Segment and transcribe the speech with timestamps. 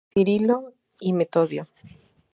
[0.11, 1.67] Cirilo y Metodio".